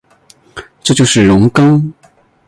[0.81, 1.91] 这就是容庚。